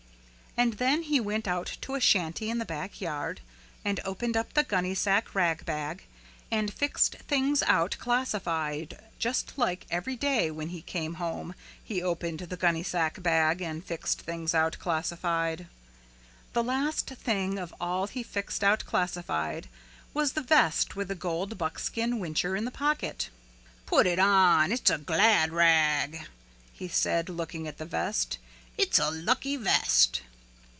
Then 0.77 1.03
he 1.03 1.19
went 1.21 1.47
out 1.47 1.77
to 1.79 1.95
a 1.95 2.01
shanty 2.01 2.49
in 2.49 2.57
the 2.57 2.65
back 2.65 2.99
yard 2.99 3.39
and 3.85 3.99
opened 4.03 4.35
up 4.35 4.53
the 4.53 4.65
gunnysack 4.65 5.33
rag 5.33 5.65
bag 5.65 6.03
and 6.51 6.71
fixed 6.71 7.15
things 7.19 7.63
out 7.63 7.95
classified 7.99 9.01
just 9.17 9.57
like 9.57 9.87
every 9.89 10.15
day 10.17 10.51
when 10.51 10.69
he 10.69 10.81
came 10.81 11.15
home 11.15 11.55
he 11.81 12.01
opened 12.03 12.41
the 12.41 12.57
gunnysack 12.57 13.23
bag 13.23 13.61
and 13.61 13.85
fixed 13.85 14.21
things 14.21 14.53
out 14.53 14.77
classified. 14.77 15.67
The 16.53 16.63
last 16.65 17.07
thing 17.07 17.57
of 17.57 17.73
all 17.79 18.05
he 18.07 18.21
fixed 18.21 18.61
out 18.63 18.85
classified 18.85 19.67
was 20.13 20.33
the 20.33 20.43
vest 20.43 20.95
with 20.97 21.07
the 21.07 21.15
gold 21.15 21.57
buckskin 21.57 22.19
whincher 22.19 22.55
in 22.57 22.65
the 22.65 22.71
pocket. 22.71 23.29
"Put 23.87 24.05
it 24.05 24.19
on 24.19 24.71
it's 24.73 24.91
a 24.91 24.97
glad 24.99 25.53
rag," 25.53 26.27
he 26.73 26.89
said, 26.89 27.29
looking 27.29 27.67
at 27.69 27.77
the 27.79 27.85
vest. 27.85 28.37
"It's 28.77 28.99
a 28.99 29.09
lucky 29.09 29.55
vest." 29.55 30.21